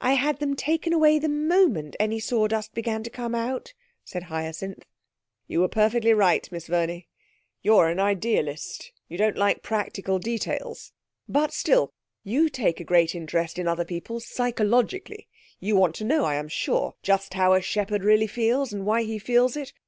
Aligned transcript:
I 0.00 0.14
had 0.14 0.40
them 0.40 0.56
taken 0.56 0.92
away 0.92 1.20
the 1.20 1.28
moment 1.28 1.94
any 2.00 2.18
sawdust 2.18 2.74
began 2.74 3.04
to 3.04 3.10
come 3.10 3.32
out,' 3.32 3.74
said 4.04 4.24
Hyacinth. 4.24 4.82
'You 5.46 5.60
were 5.60 5.68
perfectly 5.68 6.12
right, 6.12 6.50
Miss 6.50 6.66
Verney. 6.66 7.06
You're 7.62 7.86
an 7.86 8.00
Idealist; 8.00 8.80
at 8.80 8.82
least, 8.86 8.92
you 9.06 9.18
don't 9.18 9.36
like 9.36 9.62
practical 9.62 10.18
details. 10.18 10.90
But 11.28 11.52
still 11.52 11.92
you 12.24 12.48
take 12.48 12.80
a 12.80 12.84
great 12.84 13.14
interest 13.14 13.56
in 13.56 13.68
other 13.68 13.84
people 13.84 14.18
psychologically. 14.18 15.28
You 15.60 15.76
want 15.76 15.94
to 15.94 16.04
know, 16.04 16.24
I'm 16.24 16.48
sure, 16.48 16.96
just 17.04 17.34
how 17.34 17.52
a 17.54 17.60
shepherd 17.62 18.02
really 18.02 18.26
feels, 18.26 18.72
and 18.72 18.84
why 18.84 19.04
he 19.04 19.16
feels 19.20 19.56
it. 19.56 19.72